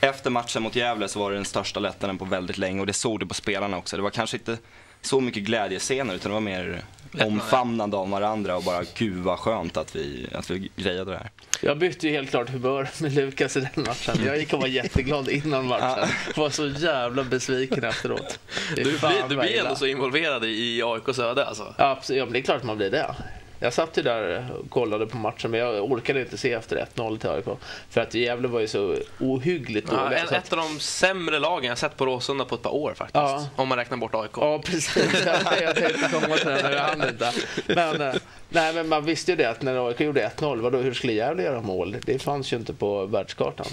efter 0.00 0.30
matchen 0.30 0.62
mot 0.62 0.76
Gävle 0.76 1.08
så 1.08 1.18
var 1.18 1.30
det 1.30 1.36
den 1.36 1.44
största 1.44 1.80
lättnaden 1.80 2.18
på 2.18 2.24
väldigt 2.24 2.58
länge 2.58 2.80
och 2.80 2.86
det 2.86 2.92
såg 2.92 3.20
du 3.20 3.26
på 3.26 3.34
spelarna 3.34 3.76
också. 3.76 3.96
Det 3.96 4.02
var 4.02 4.10
kanske 4.10 4.36
inte 4.36 4.58
så 5.00 5.20
mycket 5.20 5.42
glädjescener 5.42 6.14
utan 6.14 6.30
det 6.30 6.34
var 6.34 6.40
mer 6.40 6.82
omfamnande 7.20 7.96
av 7.96 8.10
varandra 8.10 8.56
och 8.56 8.62
bara 8.62 8.82
gud 8.94 9.24
vad 9.24 9.38
skönt 9.38 9.76
att 9.76 9.96
vi, 9.96 10.26
att 10.32 10.50
vi 10.50 10.70
grejade 10.76 11.10
det 11.10 11.18
här. 11.18 11.30
Jag 11.60 11.78
bytte 11.78 12.06
ju 12.06 12.12
helt 12.12 12.30
klart 12.30 12.48
humör 12.50 12.88
med 13.00 13.12
Lukas 13.12 13.56
i 13.56 13.60
den 13.60 13.84
matchen. 13.84 14.24
Jag 14.24 14.38
gick 14.38 14.52
och 14.52 14.60
var 14.60 14.68
jätteglad 14.68 15.28
innan 15.28 15.66
matchen. 15.66 16.08
Var 16.36 16.50
så 16.50 16.66
jävla 16.66 17.24
besviken 17.24 17.84
efteråt. 17.84 18.38
Du, 18.76 18.82
blir, 18.82 19.28
du 19.28 19.36
blir 19.36 19.58
ändå 19.60 19.76
så 19.76 19.86
involverad 19.86 20.44
i, 20.44 20.82
AIKs 20.82 21.18
öde 21.18 21.46
alltså. 21.46 21.74
Ja, 21.78 21.90
absolut. 21.90 22.18
Ja, 22.18 22.32
det 22.32 22.38
är 22.38 22.42
klart 22.42 22.62
man 22.62 22.76
blir 22.76 22.90
det. 22.90 23.14
Jag 23.60 23.72
satt 23.72 23.98
ju 23.98 24.02
där 24.02 24.46
och 24.58 24.70
kollade 24.70 25.06
på 25.06 25.16
matchen, 25.16 25.50
men 25.50 25.60
jag 25.60 25.84
orkade 25.92 26.20
inte 26.20 26.38
se 26.38 26.52
efter 26.52 26.86
1-0 26.94 27.18
till 27.18 27.30
AIK. 27.30 27.44
För 27.90 28.00
att 28.00 28.14
Gävle 28.14 28.48
var 28.48 28.60
ju 28.60 28.68
så 28.68 28.96
ohyggligt 29.20 29.88
Ja, 29.92 30.02
dåliga. 30.02 30.24
ett 30.24 30.52
av 30.52 30.58
de 30.58 30.80
sämre 30.80 31.38
lagen 31.38 31.68
jag 31.68 31.78
sett 31.78 31.96
på 31.96 32.06
Råsunda 32.06 32.44
på 32.44 32.54
ett 32.54 32.62
par 32.62 32.74
år 32.74 32.94
faktiskt. 32.94 33.14
Ja. 33.14 33.48
Om 33.56 33.68
man 33.68 33.78
räknar 33.78 33.96
bort 33.96 34.14
AIK. 34.14 34.30
Ja, 34.36 34.58
precis. 34.64 35.24
jag 35.60 35.76
tänkte 35.76 36.10
komma 36.12 36.36
till 36.36 36.48
det, 36.48 36.60
men 36.62 36.72
jag 36.72 36.80
hann 36.82 37.08
inte. 37.08 37.32
Men, 37.66 38.00
eh, 38.00 38.14
nej, 38.48 38.74
men 38.74 38.88
man 38.88 39.04
visste 39.04 39.32
ju 39.32 39.36
det 39.36 39.50
att 39.50 39.62
när 39.62 39.88
AIK 39.88 40.00
gjorde 40.00 40.30
1-0, 40.36 40.60
vadå, 40.60 40.78
hur 40.78 40.94
skulle 40.94 41.12
Gävle 41.12 41.42
göra 41.42 41.60
mål? 41.60 41.96
Det 42.04 42.18
fanns 42.18 42.52
ju 42.52 42.56
inte 42.56 42.72
på 42.74 43.06
världskartan. 43.06 43.66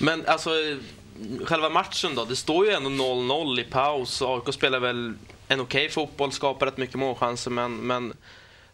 Men 0.00 0.24
alltså, 0.26 0.50
själva 1.44 1.68
matchen 1.70 2.14
då? 2.14 2.24
Det 2.24 2.36
står 2.36 2.66
ju 2.66 2.72
ändå 2.72 2.90
0-0 2.90 3.60
i 3.60 3.64
paus. 3.64 4.22
AIK 4.22 4.54
spelar 4.54 4.78
väl 4.80 5.14
en 5.48 5.60
okej 5.60 5.88
fotboll, 5.88 6.32
skapar 6.32 6.66
rätt 6.66 6.76
mycket 6.76 6.96
målchanser, 6.96 7.50
men, 7.50 7.76
men 7.76 8.12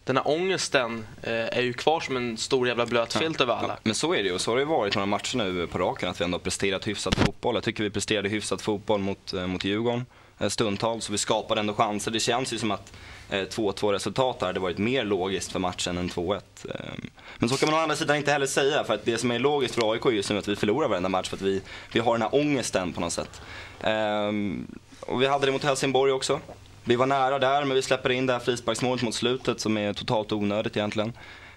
den 0.05 0.17
här 0.17 0.29
ångesten 0.29 1.07
eh, 1.23 1.33
är 1.33 1.61
ju 1.63 1.73
kvar 1.73 2.01
som 2.01 2.17
en 2.17 2.37
stor 2.37 2.69
jävla 2.69 2.87
blöt 2.87 3.13
filt 3.15 3.41
över 3.41 3.55
alla. 3.55 3.69
Ja, 3.69 3.79
men 3.83 3.95
så 3.95 4.15
är 4.15 4.23
det 4.23 4.29
ju. 4.29 4.35
Och 4.35 4.41
så 4.41 4.51
har 4.51 4.59
det 4.59 4.65
varit 4.65 4.95
några 4.95 5.07
matcher 5.07 5.37
nu 5.37 5.67
på 5.67 5.79
raken 5.79 6.09
att 6.09 6.21
vi 6.21 6.25
ändå 6.25 6.35
har 6.35 6.43
presterat 6.43 6.87
hyfsat 6.89 7.15
fotboll. 7.15 7.55
Jag 7.55 7.65
tycker 7.65 7.85
vi 7.85 7.91
presterade 7.91 8.29
hyfsat 8.29 8.63
fotboll 8.63 9.01
mot, 9.01 9.33
eh, 9.33 9.47
mot 9.47 9.65
Djurgården 9.65 10.07
eh, 10.39 10.49
stundtals. 10.49 11.05
Så 11.05 11.13
vi 11.13 11.19
skapade 11.19 11.61
ändå 11.61 11.75
chanser. 11.75 12.11
Det 12.11 12.21
känns 12.21 12.53
ju 12.53 12.59
som 12.59 12.71
att 12.71 12.93
eh, 13.31 13.37
2-2 13.39 13.93
resultat 13.93 14.41
hade 14.41 14.61
varit 14.61 14.79
mer 14.79 15.05
logiskt 15.05 15.53
för 15.53 15.59
matchen 15.59 15.99
än 15.99 16.09
2-1. 16.11 16.41
Eh, 16.69 16.75
Men 17.39 17.49
så 17.49 17.57
kan 17.57 17.71
man 17.71 17.79
å 17.79 17.83
andra 17.83 17.97
sidan 17.97 18.17
inte 18.17 18.33
heller 18.33 18.47
säga. 18.47 18.85
För 18.85 18.95
att 18.95 19.05
det 19.05 19.19
som 19.19 19.31
är 19.31 19.39
logiskt 19.39 19.75
för 19.75 19.93
AIK 19.93 20.05
är 20.07 20.11
just 20.11 20.31
nu 20.31 20.39
att 20.39 20.49
vi 20.49 20.57
förlorar 20.57 20.89
varenda 20.89 21.09
match 21.09 21.29
för 21.29 21.37
att 21.37 21.43
vi, 21.43 21.63
vi 21.93 22.01
har 22.01 22.13
den 22.13 22.23
här 22.23 22.35
ångesten 22.35 22.93
på 22.93 23.01
något 23.01 23.13
sätt. 23.13 23.41
Ehm, 23.81 24.67
Och 25.01 25.23
vi 25.23 25.27
hade 25.27 25.47
det 25.47 25.53
mot 25.53 25.65
Helsingborg 25.65 26.13
också. 26.13 26.41
Vi 26.87 26.97
var 26.97 27.07
nära 27.07 27.39
där, 27.39 27.65
men 27.65 27.75
vi 27.75 27.83
släpper 27.83 28.11
in 28.11 28.27
det 28.27 28.33
här 28.33 28.41
frisparksmålet 28.41 29.03
mot 29.03 29.15
slutet 29.15 29.61
som 29.61 29.77
är 29.77 29.93
totalt 29.93 30.33
onödigt 30.33 30.77
egentligen. 30.77 31.13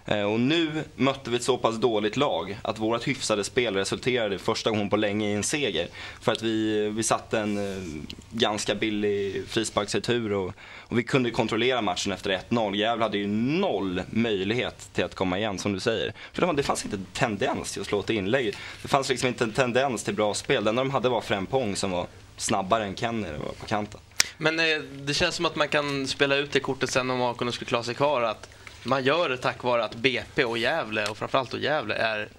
Eh, 0.05 0.24
och 0.24 0.39
nu 0.39 0.84
mötte 0.96 1.29
vi 1.29 1.36
ett 1.36 1.43
så 1.43 1.57
pass 1.57 1.75
dåligt 1.75 2.17
lag 2.17 2.57
att 2.62 2.79
vårt 2.79 3.07
hyfsade 3.07 3.43
spel 3.43 3.75
resulterade 3.75 4.39
första 4.39 4.69
gången 4.69 4.89
på 4.89 4.98
länge 4.98 5.29
i 5.29 5.34
en 5.34 5.43
seger. 5.43 5.88
För 6.22 6.31
att 6.31 6.41
vi, 6.41 6.89
vi 6.89 7.03
satte 7.03 7.39
en 7.39 7.57
eh, 7.57 7.84
ganska 8.31 8.75
billig 8.75 9.43
frisparksretur 9.48 10.34
och, 10.34 10.53
och 10.79 10.98
vi 10.98 11.03
kunde 11.03 11.31
kontrollera 11.31 11.81
matchen 11.81 12.12
efter 12.12 12.39
1-0. 12.50 12.75
Gävle 12.75 13.03
hade 13.03 13.17
ju 13.17 13.27
noll 13.27 14.01
möjlighet 14.10 14.89
till 14.93 15.03
att 15.03 15.15
komma 15.15 15.38
igen 15.38 15.60
som 15.60 15.74
du 15.74 15.79
säger. 15.79 16.13
För 16.34 16.53
det, 16.53 16.63
fanns 16.63 16.86
inte 16.86 16.98
en 16.98 17.05
tendens 17.13 17.72
till 17.72 17.81
att 17.81 17.88
slå 17.88 18.00
ett 18.00 18.10
inlägg. 18.10 18.55
Det 18.81 18.88
fanns 18.88 19.10
liksom 19.10 19.27
inte 19.27 19.43
en 19.43 19.51
tendens 19.51 20.03
till 20.03 20.15
bra 20.15 20.34
spel. 20.34 20.63
Det 20.63 20.69
enda 20.69 20.84
de 20.84 20.91
hade 20.91 21.10
var 21.10 21.22
Frempong 21.22 21.75
som 21.75 21.91
var 21.91 22.07
snabbare 22.38 22.86
än 22.86 22.96
Kenny 22.96 23.27
det 23.27 23.38
var 23.38 23.53
på 23.60 23.65
kanten. 23.65 24.00
Men 24.38 24.60
eh, 24.60 24.65
det 25.01 25.13
känns 25.13 25.36
som 25.36 25.46
att 25.46 25.56
man 25.56 25.67
kan 25.67 26.08
spela 26.08 26.36
ut 26.36 26.51
det 26.51 26.60
kortet 26.60 26.89
sen 26.89 27.10
om 27.12 27.22
AIK 27.22 27.53
skulle 27.53 27.67
klara 27.70 27.84
sig 27.84 27.96
kvar. 27.96 28.22
Att 28.22 28.50
man 28.84 29.03
gör 29.03 29.29
det 29.29 29.38
tack 29.38 29.63
vare 29.63 29.84
att 29.84 29.96
BP 29.96 30.44
och 30.46 30.58
Gävle, 30.58 31.06
och 31.08 31.17
framförallt 31.17 31.51
då 31.51 31.58
Gävle, 31.58 31.96
är 31.96 32.29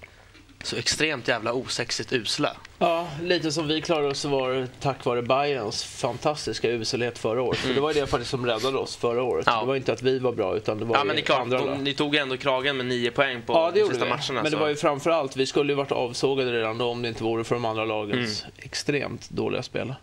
så 0.63 0.75
extremt 0.75 1.27
jävla 1.27 1.53
osexigt 1.53 2.13
usla. 2.13 2.55
Ja, 2.79 3.07
lite 3.23 3.51
som 3.51 3.67
vi 3.67 3.81
klarade 3.81 4.07
oss 4.07 4.25
var 4.25 4.67
tack 4.79 5.05
vare 5.05 5.21
Bayerns 5.21 5.83
fantastiska 5.83 6.69
uselhet 6.69 7.17
förra 7.19 7.41
året. 7.41 7.59
För 7.59 7.73
det 7.73 7.81
var 7.81 7.93
det 7.93 8.07
faktiskt 8.07 8.31
som 8.31 8.45
räddade 8.45 8.77
oss 8.77 8.95
förra 8.95 9.23
året. 9.23 9.43
Ja. 9.47 9.59
Det 9.59 9.65
var 9.67 9.75
inte 9.75 9.93
att 9.93 10.01
vi 10.01 10.19
var 10.19 10.31
bra, 10.31 10.55
utan 10.57 10.77
det 10.79 10.85
var 10.85 10.97
Ja, 10.97 11.03
men 11.03 11.15
det 11.15 11.21
är 11.21 11.25
klart, 11.25 11.39
andra 11.41 11.57
de, 11.65 11.83
ni 11.83 11.93
tog 11.93 12.15
ändå 12.15 12.37
kragen 12.37 12.77
med 12.77 12.85
nio 12.85 13.11
poäng 13.11 13.41
på 13.41 13.53
Ja, 13.53 13.71
det 13.73 13.79
de 13.79 13.87
sista 13.89 14.03
vi. 14.05 14.09
matcherna. 14.09 14.33
Men 14.33 14.43
det 14.43 14.51
så- 14.51 14.57
var 14.57 14.67
ju 14.69 14.75
framför 14.75 15.09
allt, 15.09 15.35
vi 15.35 15.45
skulle 15.45 15.71
ju 15.71 15.77
varit 15.77 15.91
avsågade 15.91 16.51
redan 16.51 16.77
då 16.77 16.85
om 16.89 17.01
det 17.01 17.07
inte 17.07 17.23
vore 17.23 17.43
för 17.43 17.55
de 17.55 17.65
andra 17.65 17.85
lagens 17.85 18.41
Mm. 18.43 18.53
extremt 18.57 19.29
dåliga 19.29 19.63
spel. 19.63 19.93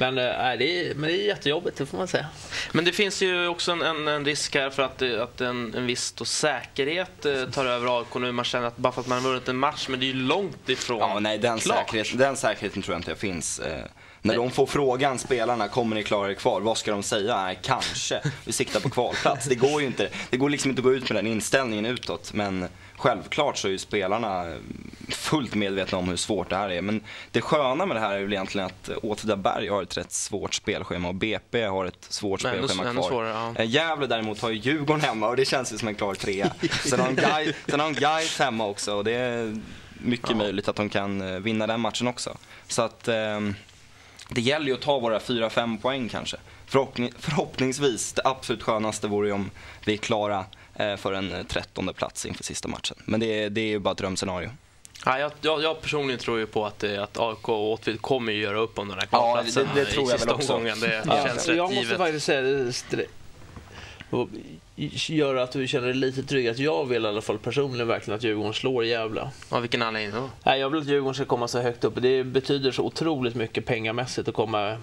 Men, 0.00 0.18
äh, 0.18 0.58
det 0.58 0.64
är, 0.90 0.94
men 0.94 1.10
det 1.10 1.16
är 1.16 1.26
jättejobbigt, 1.26 1.76
det 1.78 1.86
får 1.86 1.98
man 1.98 2.08
säga. 2.08 2.26
Men 2.72 2.84
det 2.84 2.92
finns 2.92 3.22
ju 3.22 3.48
också 3.48 3.72
en, 3.72 3.82
en, 3.82 4.08
en 4.08 4.24
risk 4.24 4.54
här 4.54 4.70
för 4.70 4.82
att, 4.82 5.02
eh, 5.02 5.22
att 5.22 5.40
en, 5.40 5.74
en 5.74 5.86
viss 5.86 6.12
då 6.12 6.24
säkerhet 6.24 7.26
eh, 7.26 7.44
tar 7.44 7.66
över 7.66 7.98
AIK 7.98 8.14
nu. 8.14 8.32
Man 8.32 8.44
känner 8.44 8.66
att 8.66 8.76
bara 8.76 8.92
för 8.92 9.00
att 9.00 9.06
man 9.06 9.22
har 9.22 9.28
vunnit 9.28 9.48
en 9.48 9.56
match, 9.56 9.86
men 9.88 10.00
det 10.00 10.06
är 10.06 10.08
ju 10.08 10.14
långt 10.14 10.68
ifrån 10.68 10.98
Ja, 10.98 11.18
nej, 11.20 11.38
den, 11.38 11.58
klart. 11.58 11.78
säkerhet, 11.90 12.18
den 12.18 12.36
säkerheten 12.36 12.82
tror 12.82 12.94
jag 12.94 12.98
inte 12.98 13.14
finns. 13.14 13.58
Eh, 13.58 13.84
när 14.22 14.36
de 14.36 14.50
får 14.50 14.66
frågan, 14.66 15.18
spelarna, 15.18 15.68
kommer 15.68 15.96
ni 15.96 16.02
klara 16.02 16.30
er 16.30 16.34
kvar? 16.34 16.60
Vad 16.60 16.78
ska 16.78 16.90
de 16.90 17.02
säga? 17.02 17.42
Nej, 17.42 17.58
kanske. 17.62 18.20
Vi 18.44 18.52
siktar 18.52 18.80
på 18.80 18.90
kvalplats. 18.90 19.46
Det 19.46 19.54
går 19.54 19.80
ju 19.80 19.86
inte. 19.86 20.08
Det 20.30 20.36
går 20.36 20.50
liksom 20.50 20.70
inte 20.70 20.80
att 20.80 20.84
gå 20.84 20.92
ut 20.94 21.10
med 21.10 21.24
den 21.24 21.32
inställningen 21.32 21.86
utåt. 21.86 22.32
Men 22.32 22.68
självklart 22.96 23.56
så 23.58 23.68
är 23.68 23.72
ju 23.72 23.78
spelarna 23.78 24.56
fullt 25.08 25.54
medvetna 25.54 25.98
om 25.98 26.08
hur 26.08 26.16
svårt 26.16 26.50
det 26.50 26.56
här 26.56 26.70
är. 26.70 26.82
Men 26.82 27.00
det 27.30 27.40
sköna 27.40 27.86
med 27.86 27.96
det 27.96 28.00
här 28.00 28.16
är 28.16 28.20
väl 28.22 28.32
egentligen 28.32 28.66
att 28.66 28.88
Åtvidaberg 29.02 29.68
har 29.68 29.82
ett 29.82 29.96
rätt 29.96 30.12
svårt 30.12 30.54
spelschema 30.54 31.08
och 31.08 31.14
BP 31.14 31.64
har 31.64 31.84
ett 31.86 32.06
svårt 32.08 32.44
Nej, 32.44 32.52
spelschema 32.52 32.82
ännu 32.90 33.00
kvar. 33.00 33.08
svårare, 33.08 33.52
ja. 33.56 33.62
Eh, 33.62 33.70
Gävle 33.70 34.06
däremot 34.06 34.40
har 34.40 34.50
ju 34.50 34.56
Djurgården 34.58 35.00
hemma 35.00 35.28
och 35.28 35.36
det 35.36 35.44
känns 35.44 35.72
ju 35.72 35.78
som 35.78 35.88
en 35.88 35.94
klar 35.94 36.14
trea. 36.14 36.52
Sen 36.84 37.00
har 37.00 37.06
de 37.06 37.16
Gais- 37.16 37.54
sen 37.66 37.80
har 37.80 37.92
de 37.92 38.00
Gais 38.00 38.38
hemma 38.38 38.66
också 38.66 38.94
och 38.94 39.04
det 39.04 39.12
är 39.14 39.60
mycket 39.98 40.36
möjligt 40.36 40.68
att 40.68 40.76
de 40.76 40.88
kan 40.88 41.20
eh, 41.34 41.38
vinna 41.40 41.66
den 41.66 41.80
matchen 41.80 42.06
också. 42.08 42.36
Så 42.68 42.82
att 42.82 43.08
ehm, 43.08 43.54
det 44.28 44.40
gäller 44.40 44.66
ju 44.66 44.74
att 44.74 44.80
ta 44.80 44.98
våra 44.98 45.18
4-5 45.18 45.80
poäng 45.80 46.08
kanske. 46.08 46.36
Förhoppning, 46.66 47.12
förhoppningsvis, 47.18 48.12
det 48.12 48.22
absolut 48.24 48.62
skönaste 48.62 49.08
vore 49.08 49.28
ju 49.28 49.34
om 49.34 49.50
vi 49.84 49.92
är 49.92 49.96
klara 49.96 50.44
eh, 50.74 50.96
för 50.96 51.12
en 51.12 51.32
eh, 51.32 51.42
trettonde 51.42 51.92
plats 51.92 52.26
inför 52.26 52.44
sista 52.44 52.68
matchen. 52.68 52.96
Men 53.04 53.20
det, 53.20 53.26
är- 53.44 53.50
det 53.50 53.60
är 53.60 53.68
ju 53.68 53.78
bara 53.78 53.92
ett 53.92 53.98
drömscenario. 53.98 54.50
Ja, 55.06 55.18
jag, 55.18 55.32
jag, 55.40 55.62
jag 55.62 55.80
personligen 55.82 56.18
tror 56.20 56.38
ju 56.38 56.46
på 56.46 56.66
att, 56.66 56.84
eh, 56.84 57.02
att 57.02 57.18
AIK 57.18 57.48
och 57.48 57.72
Åtvid 57.72 58.00
kommer 58.02 58.32
ju 58.32 58.40
göra 58.42 58.58
upp 58.58 58.78
om 58.78 58.88
den 58.88 58.98
här 58.98 59.08
Ja, 59.10 59.18
kvalplatsen 59.18 59.68
det- 59.74 59.80
det 59.80 59.86
tror 59.86 60.04
i 60.06 60.10
jag 60.10 60.18
sista 60.18 60.26
väl 60.26 60.34
också. 60.34 60.52
omgången. 60.52 60.80
Det 60.80 61.02
Ja. 61.06 61.24
känns 61.26 61.46
jag 61.48 61.54
rätt 61.54 61.60
måste 61.62 61.74
givet. 61.74 61.98
faktiskt 61.98 62.26
säga 62.26 62.42
göra 65.08 65.42
att 65.42 65.52
du 65.52 65.66
känner 65.68 65.86
dig 65.86 65.96
lite 65.96 66.22
trygg. 66.22 66.48
Att 66.48 66.58
jag 66.58 66.84
vill 66.88 67.04
i 67.04 67.08
alla 67.08 67.20
fall 67.20 67.38
personligen 67.38 67.86
verkligen 67.88 68.16
att 68.16 68.24
Djurgården 68.24 68.54
slår 68.54 68.84
Gävle. 68.84 69.30
Av 69.48 69.60
vilken 69.60 69.82
anledning 69.82 70.12
då? 70.20 70.30
Nej, 70.44 70.60
jag 70.60 70.70
vill 70.70 70.80
att 70.80 70.86
Djurgården 70.86 71.14
ska 71.14 71.24
komma 71.24 71.48
så 71.48 71.60
högt 71.60 71.84
upp. 71.84 71.94
Det 71.96 72.24
betyder 72.24 72.70
så 72.72 72.82
otroligt 72.82 73.34
mycket 73.34 73.64
pengamässigt 73.66 74.28
att 74.28 74.34
komma... 74.34 74.76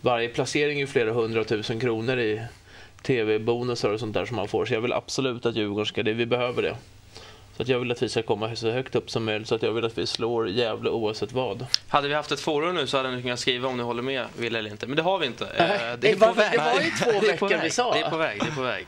Varje 0.00 0.28
placering 0.28 0.76
är 0.76 0.80
ju 0.80 0.86
flera 0.86 1.12
hundratusen 1.12 1.80
kronor 1.80 2.18
i 2.18 2.42
tv-bonusar 3.02 3.90
och 3.90 4.00
sånt 4.00 4.14
där 4.14 4.26
som 4.26 4.36
man 4.36 4.48
får. 4.48 4.66
Så 4.66 4.74
jag 4.74 4.80
vill 4.80 4.92
absolut 4.92 5.46
att 5.46 5.56
Djurgården 5.56 5.86
ska 5.86 6.02
det. 6.02 6.12
Vi 6.12 6.26
behöver 6.26 6.62
det. 6.62 6.76
Så 7.60 7.62
att 7.62 7.68
jag 7.68 7.78
vill 7.78 7.92
att 7.92 8.02
vi 8.02 8.08
ska 8.08 8.22
komma 8.22 8.56
så 8.56 8.70
högt 8.70 8.94
upp 8.94 9.10
som 9.10 9.24
möjligt. 9.24 9.48
Så 9.48 9.54
att 9.54 9.62
jag 9.62 9.72
vill 9.72 9.84
att 9.84 9.98
vi 9.98 10.06
slår 10.06 10.48
Gävle 10.48 10.90
oavsett 10.90 11.32
vad. 11.32 11.66
Hade 11.88 12.08
vi 12.08 12.14
haft 12.14 12.32
ett 12.32 12.40
forum 12.40 12.74
nu 12.74 12.86
så 12.86 12.96
hade 12.96 13.10
ni 13.10 13.22
kunnat 13.22 13.38
skriva 13.40 13.68
om 13.68 13.76
ni 13.76 13.82
håller 13.82 14.02
med 14.02 14.26
Wille 14.38 14.58
eller 14.58 14.70
inte. 14.70 14.86
Men 14.86 14.96
det 14.96 15.02
har 15.02 15.18
vi 15.18 15.26
inte. 15.26 15.44
Nej, 15.58 15.70
Eh, 15.90 15.98
det 15.98 16.14
var- 16.14 16.34
det 16.50 16.58
var 16.58 16.80
ju 16.80 16.90
två 16.90 17.10
är 17.10 17.20
på 17.20 17.26
veckor 17.26 17.48
vi 17.48 17.54
väg. 17.54 17.72
sa. 17.72 17.92
Det 17.94 18.00
är 18.00 18.10
på 18.10 18.16
väg. 18.16 18.40
Det 18.40 18.46
är 18.46 18.54
på 18.54 18.62
väg. 18.62 18.86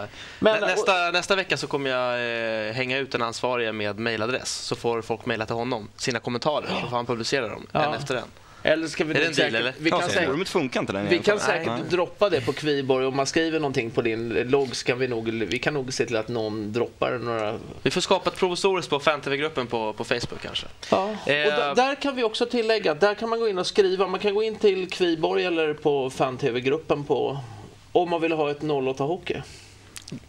Eh, 0.00 0.08
Men- 0.38 0.60
nä- 0.60 0.66
nästa, 0.66 1.10
nästa 1.10 1.36
vecka 1.36 1.56
så 1.56 1.66
kommer 1.66 1.90
jag 1.90 2.68
eh, 2.68 2.72
hänga 2.72 2.98
ut 2.98 3.12
den 3.12 3.22
ansvariga 3.22 3.72
med 3.72 3.98
mailadress. 3.98 4.50
Så 4.52 4.76
får 4.76 5.02
folk 5.02 5.26
mejla 5.26 5.46
till 5.46 5.54
honom 5.56 5.88
sina 5.96 6.18
kommentarer. 6.18 6.66
Så 6.82 6.88
får 6.88 6.96
han 6.96 7.06
publicera 7.06 7.48
dem 7.48 7.66
Ja. 7.72 7.84
en 7.84 7.94
efter 7.94 8.14
en. 8.14 8.22
Eller 8.62 8.88
ska 8.88 9.04
vi 9.04 9.14
Är 9.14 9.20
det 9.20 9.26
en 9.26 9.32
deal, 9.32 9.54
eller? 9.54 9.74
Vi 9.78 9.90
kan 9.90 10.02
säkert, 10.02 10.26
forumet 10.26 10.48
funkar 10.48 10.80
inte 10.80 10.92
den 10.92 11.08
vi 11.08 11.18
kan 11.18 11.40
säkert 11.40 11.66
Nej. 11.66 11.82
droppa 11.90 12.30
det 12.30 12.40
på 12.40 12.52
Kviborg. 12.52 13.06
Om 13.06 13.16
man 13.16 13.26
skriver 13.26 13.60
någonting 13.60 13.90
på 13.90 14.02
din 14.02 14.28
logg 14.28 14.76
så 14.76 14.86
kan 14.86 14.98
vi 14.98 15.08
nog, 15.08 15.28
vi 15.28 15.58
kan 15.58 15.74
nog 15.74 15.92
se 15.92 16.06
till 16.06 16.16
att 16.16 16.28
någon 16.28 16.72
droppar 16.72 17.18
några 17.18 17.58
Vi 17.82 17.90
får 17.90 18.00
skapa 18.00 18.30
ett 18.30 18.36
provisoriskt 18.36 18.90
på 18.90 19.00
fan-tv-gruppen 19.00 19.66
på, 19.66 19.92
på 19.92 20.04
Facebook 20.04 20.42
kanske. 20.42 20.66
Ja, 20.90 21.16
och 21.22 21.28
Eh, 21.28 21.56
där, 21.56 21.74
där 21.74 21.94
kan 21.94 22.16
vi 22.16 22.22
också 22.24 22.46
tillägga 22.46 22.94
där 22.94 23.14
kan 23.14 23.28
man 23.28 23.40
gå 23.40 23.48
in 23.48 23.58
och 23.58 23.66
skriva. 23.66 24.06
Man 24.06 24.20
kan 24.20 24.34
gå 24.34 24.42
in 24.42 24.56
till 24.56 24.90
Kviborg 24.90 25.44
eller 25.44 25.74
på 25.74 26.10
fan-tv-gruppen 26.10 27.04
på 27.04 27.38
om 27.92 28.10
man 28.10 28.20
vill 28.20 28.32
ha 28.32 28.50
ett 28.50 28.62
08 28.62 29.04
hockey. 29.04 29.42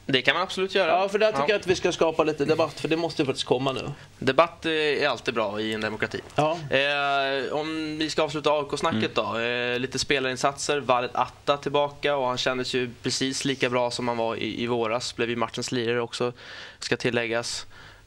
Det 0.05 0.21
kan 0.21 0.33
man 0.33 0.43
absolut 0.43 0.75
göra. 0.75 0.91
Ja, 0.91 1.09
för 1.09 1.19
där 1.19 1.27
tycker 1.31 1.41
Ja. 1.43 1.49
jag 1.49 1.59
att 1.59 1.67
vi 1.67 1.75
ska 1.75 1.91
skapa 1.91 2.23
lite 2.23 2.45
debatt 2.45 2.79
för 2.79 2.87
det 2.87 2.97
måste 2.97 3.21
ju 3.21 3.25
faktiskt 3.25 3.47
komma 3.47 3.71
nu. 3.71 3.91
Debatt 4.19 4.65
eh, 4.65 4.71
är 4.71 5.07
alltid 5.07 5.33
bra 5.33 5.59
i 5.61 5.73
en 5.73 5.81
demokrati. 5.81 6.19
Ja. 6.35 6.57
Eh, 6.69 7.53
om 7.53 7.97
vi 7.99 8.09
ska 8.09 8.23
avsluta 8.23 8.51
AIK-snacket 8.51 9.15
då. 9.15 9.37
Eh, 9.39 9.79
lite 9.79 9.99
spelarinsatser. 9.99 10.79
Valet 10.79 11.11
Atta 11.13 11.57
tillbaka 11.57 12.15
och 12.15 12.27
han 12.27 12.37
kändes 12.37 12.73
ju 12.75 12.89
precis 13.03 13.45
lika 13.45 13.69
bra 13.69 13.91
som 13.91 14.07
han 14.07 14.17
var 14.17 14.35
i, 14.35 14.63
i 14.63 14.67
våras. 14.67 15.15
Blev 15.15 15.29
ju 15.29 15.35
matchens 15.35 15.71
lirare 15.71 16.01
också, 16.01 16.33
ska 16.79 16.97
tilläggas. 16.97 17.65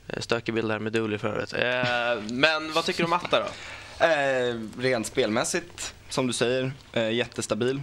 Eh, 0.08 0.20
Stökig 0.20 0.54
bild 0.54 0.68
där 0.68 0.78
med 0.78 0.92
Dooley 0.92 1.18
för 1.18 1.28
övrigt. 1.28 1.52
Eh, 1.52 2.22
men 2.32 2.72
vad 2.72 2.84
tycker 2.84 2.98
du 3.02 3.04
om 3.06 3.12
Atta 3.12 3.40
då? 3.40 3.46
Eh, 4.00 4.54
rent 4.78 5.06
spelmässigt, 5.06 5.94
som 6.08 6.26
du 6.26 6.32
säger, 6.32 6.72
eh, 6.92 7.10
jättestabil. 7.10 7.80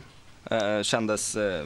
Eh, 0.51 0.81
kändes 0.81 1.35
eh, 1.35 1.65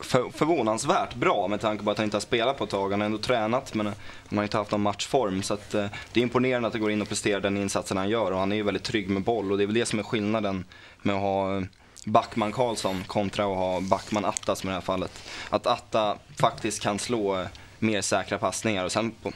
för, 0.00 0.30
förvånansvärt 0.30 1.14
bra 1.14 1.48
med 1.48 1.60
tanke 1.60 1.84
på 1.84 1.90
att 1.90 1.98
han 1.98 2.04
inte 2.04 2.16
har 2.16 2.20
spelat 2.20 2.58
på 2.58 2.64
ett 2.64 2.70
tag. 2.70 2.90
Han 2.90 3.00
har 3.00 3.06
ändå 3.06 3.18
tränat 3.18 3.74
men 3.74 3.86
eh, 3.86 3.92
han 4.28 4.38
har 4.38 4.44
inte 4.44 4.56
haft 4.56 4.70
någon 4.70 4.80
matchform. 4.80 5.42
Så 5.42 5.54
att, 5.54 5.74
eh, 5.74 5.86
det 6.12 6.20
är 6.20 6.22
imponerande 6.22 6.66
att 6.66 6.72
det 6.72 6.78
går 6.78 6.90
in 6.90 7.02
och 7.02 7.08
presterar 7.08 7.40
den 7.40 7.56
insatsen 7.56 7.96
han 7.96 8.08
gör 8.08 8.32
och 8.32 8.38
han 8.38 8.52
är 8.52 8.56
ju 8.56 8.62
väldigt 8.62 8.84
trygg 8.84 9.10
med 9.10 9.22
boll 9.22 9.52
och 9.52 9.58
det 9.58 9.64
är 9.64 9.66
väl 9.66 9.74
det 9.74 9.86
som 9.86 9.98
är 9.98 10.02
skillnaden 10.02 10.64
med 11.02 11.16
att 11.16 11.22
ha 11.22 11.56
eh, 11.56 11.62
Backman 12.04 12.52
Karlsson 12.52 13.04
kontra 13.06 13.44
att 13.44 13.56
ha 13.56 13.80
Backman 13.80 14.24
Atta 14.24 14.56
som 14.56 14.68
i 14.68 14.70
det 14.70 14.74
här 14.74 14.80
fallet. 14.80 15.22
Att 15.50 15.66
Atta 15.66 16.16
faktiskt 16.40 16.82
kan 16.82 16.98
slå 16.98 17.40
eh, 17.40 17.46
mer 17.78 18.00
säkra 18.00 18.38
passningar 18.38 18.84
och 18.84 18.92
sen 18.92 19.10
på, 19.10 19.32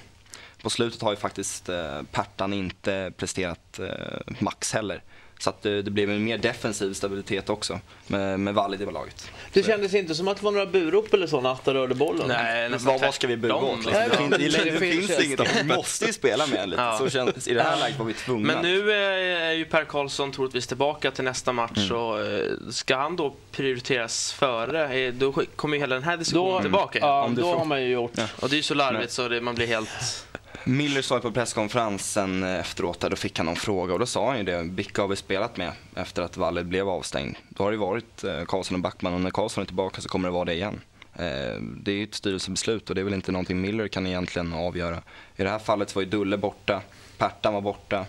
på 0.63 0.71
slutet 0.71 1.03
har 1.03 1.11
ju 1.11 1.17
faktiskt 1.17 1.69
eh, 1.69 2.03
Pertan 2.13 2.53
inte 2.53 3.13
presterat 3.17 3.79
eh, 3.79 4.35
max 4.39 4.73
heller. 4.73 5.03
Så 5.45 5.51
att 5.51 5.63
det, 5.63 5.83
det 5.83 5.91
blev 5.91 6.11
en 6.11 6.25
mer 6.25 6.39
defensiv 6.39 6.93
stabilitet 6.95 7.51
också 7.51 7.81
med, 8.07 8.41
med 8.41 8.55
Valid 8.55 8.83
i 8.83 8.85
laget. 8.85 9.31
Det 9.53 9.63
kändes 9.67 9.95
inte 9.95 10.15
som 10.15 10.29
att 10.29 10.37
det 10.37 10.45
var 10.45 10.53
några 10.53 10.67
burop 10.67 11.15
eller 11.15 11.27
så 11.27 11.41
när 11.41 11.53
Atta 11.53 11.75
rörde 11.75 11.95
bollen. 11.95 12.29
Nej, 12.29 12.71
Vad, 12.79 13.01
vad 13.01 13.15
ska 13.15 13.27
vi 13.27 13.37
bura 13.37 13.55
åt? 13.57 13.77
Liksom? 13.77 13.93
Nej, 13.93 14.09
Det, 14.11 14.17
fin- 14.17 14.29
men 14.31 14.41
det, 14.41 14.47
det 14.49 14.79
finns 14.79 15.07
finns 15.07 15.25
inget. 15.25 15.57
Vi 15.57 15.65
måste 15.77 16.05
ju 16.07 16.13
spela 16.13 16.47
med 16.47 16.69
lite. 16.69 16.83
Ja. 16.83 16.99
Så 16.99 17.11
känns, 17.11 17.49
I 17.49 17.55
det 17.55 17.63
här 17.63 17.77
läget 17.81 17.99
var 17.99 18.07
vi 18.07 18.13
tvungna. 18.15 18.53
Men 18.55 18.63
nu 18.63 18.91
eh, 18.93 19.43
är 19.49 19.53
ju 19.53 19.65
Per 19.65 19.85
Karlsson 19.85 20.33
troligtvis 20.33 20.67
tillbaka 20.67 21.11
till 21.11 21.25
nästa 21.25 21.53
match. 21.53 21.91
Och, 21.91 22.21
eh, 22.21 22.51
ska 22.71 22.97
han 22.97 23.17
då 23.17 23.35
prioriteras 23.53 24.33
före? 24.33 24.95
Eh, 24.99 25.13
Då 25.15 25.33
kommer 25.57 25.77
ju 25.77 25.81
hela 25.81 25.95
den 25.95 26.05
här 26.05 26.17
diskussionen 26.17 26.53
Då, 26.55 26.61
tillbaka. 26.61 26.99
ja, 26.99 27.31
då 27.37 27.55
har 27.59 27.65
man 27.65 27.83
ju 27.83 27.89
gjort... 27.89 28.13
Och 28.41 28.49
det 28.49 28.55
är 28.55 28.57
ju 28.57 28.63
så 28.63 28.75
larvigt 28.75 29.13
så 29.13 29.29
det, 29.29 29.41
man 29.41 29.55
blir 29.55 29.67
helt... 29.67 30.27
Miller 30.65 31.03
sa 31.03 31.15
ju 31.17 31.21
på 31.21 31.31
presskonferensen 31.31 32.43
eh, 32.43 32.61
efteråt, 32.61 33.01
där, 33.01 33.11
då 33.11 33.17
fick 33.17 33.39
han 33.39 33.47
någon 33.47 33.57
fråga 33.57 33.93
och 33.93 33.99
då 33.99 34.07
sa 34.07 34.29
han 34.29 34.39
ju 34.39 34.45
det. 34.45 34.63
Vilka 34.63 35.03
har 35.03 35.09
vi 35.09 35.17
spelat 35.17 35.57
med 35.57 35.73
efter 35.95 36.23
att 36.23 36.37
Valid 36.37 36.67
blev 36.67 36.89
avstängd? 36.89 37.37
Då 37.49 37.65
har 37.65 37.71
det 37.71 37.77
varit 37.77 38.25
eh, 38.25 38.45
Karlsson 38.45 38.75
och 38.75 38.81
Backman 38.81 39.15
och 39.15 39.21
när 39.21 39.31
Karlsson 39.31 39.63
är 39.63 39.67
tillbaka 39.67 40.01
så 40.01 40.09
kommer 40.09 40.29
det 40.29 40.33
vara 40.33 40.45
det 40.45 40.55
igen. 40.55 40.81
Eh, 41.15 41.61
det 41.61 41.91
är 41.93 41.97
ju 41.97 42.05
ett 42.05 42.15
styrelsebeslut 42.15 42.89
och 42.89 42.95
det 42.95 43.01
är 43.01 43.05
väl 43.05 43.15
inte 43.15 43.33
någonting 43.33 43.61
Miller 43.61 43.89
kan 43.89 44.07
egentligen 44.07 44.53
avgöra. 44.53 45.03
I 45.37 45.43
det 45.43 45.51
här 45.51 45.59
fallet 45.59 45.95
var 45.95 46.03
ju 46.03 46.09
Dulle 46.09 46.37
borta, 46.37 46.83
Pertan 47.19 47.55
var 47.55 47.61
borta. 47.61 48.07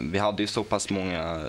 Vi 0.00 0.18
hade 0.18 0.42
ju 0.42 0.46
så 0.46 0.64
pass 0.64 0.90
många 0.90 1.46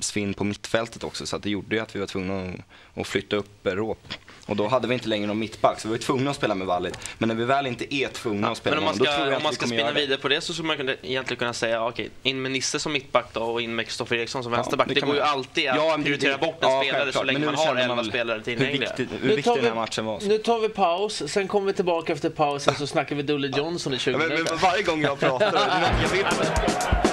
svinn 0.00 0.34
på 0.34 0.44
mittfältet 0.44 1.04
också 1.04 1.26
så 1.26 1.36
att 1.36 1.42
det 1.42 1.50
gjorde 1.50 1.76
ju 1.76 1.82
att 1.82 1.96
vi 1.96 2.00
var 2.00 2.06
tvungna 2.06 2.52
att- 2.94 3.06
flytta 3.06 3.36
upp 3.36 3.66
Råp. 3.66 4.14
Och 4.46 4.56
då 4.56 4.68
hade 4.68 4.88
vi 4.88 4.94
inte 4.94 5.08
längre 5.08 5.26
någon 5.26 5.38
mittback 5.38 5.80
så 5.80 5.88
vi 5.88 5.92
var 5.94 5.98
tvungna 5.98 6.30
att 6.30 6.36
spela 6.36 6.54
med 6.54 6.66
Valid. 6.66 6.96
Men 7.18 7.28
när 7.28 7.36
vi 7.36 7.44
väl 7.44 7.66
inte 7.66 7.94
är 7.94 8.08
tvungna 8.08 8.50
att 8.50 8.56
spela 8.56 8.76
med 8.76 8.82
man 8.84 8.94
honom, 8.94 8.98
då 8.98 9.04
tror 9.04 9.14
ska, 9.14 9.20
jag 9.24 9.28
om 9.28 9.36
att 9.36 9.42
man 9.42 9.50
vi 9.50 9.56
ska 9.56 9.66
spinna 9.66 9.90
vidare 9.92 10.18
på 10.18 10.28
det 10.28 10.40
så 10.40 10.52
skulle 10.52 10.66
man 10.68 10.76
kunna, 10.76 10.92
egentligen 11.02 11.38
kunna 11.38 11.52
säga 11.52 11.84
okej, 11.86 12.10
in 12.22 12.42
med 12.42 12.52
Nisse 12.52 12.78
som 12.78 12.92
mittback 12.92 13.26
då 13.32 13.40
och 13.42 13.60
in 13.62 13.74
med 13.74 13.86
Kristoffer 13.86 14.16
Eriksson 14.16 14.42
som 14.42 14.52
vänsterback. 14.52 14.88
det 14.88 14.94
det 14.94 15.00
går 15.00 15.14
ju 15.14 15.20
alltid 15.20 15.68
att 15.68 15.76
Ja, 15.76 15.98
prioritera 16.04 16.38
bort 16.38 16.64
en 16.64 16.70
ja, 16.70 16.82
spelare 16.82 17.12
så 17.12 17.22
länge 17.22 17.38
man 17.38 17.54
har 17.54 17.64
känner 17.66 17.82
11 17.82 17.94
väl 17.94 18.04
spelare 18.04 18.36
Hur 18.36 18.42
tillgängliga. 18.44 18.80
viktig, 18.80 19.08
hur 19.20 19.28
Nu 19.28 19.36
viktig 19.36 19.44
tar 19.44 19.54
den 19.56 19.64
här 19.64 19.70
vi- 19.72 19.76
matchen 19.76 20.04
var. 20.04 20.20
Nu 20.22 20.38
tar 20.38 20.58
vi 20.60 20.68
paus, 20.68 21.22
sen 21.26 21.48
kommer 21.48 21.66
vi 21.66 21.72
tillbaka 21.72 22.12
efter 22.12 22.30
pausen 22.30 22.74
så 22.74 22.86
snackar 22.86 23.16
vi 23.16 23.22
Dully 23.22 23.48
Johnson 23.56 23.94
i 23.94 23.98
20 23.98 24.12
Ja, 24.12 24.18
men, 24.18 24.28
men 24.28 24.36
minuter. 24.36 24.56
varje 24.62 24.82
gång 24.82 25.02
jag 25.02 25.20
pratar, 25.20 25.52
jag 26.02 26.08
vet. 26.08 27.11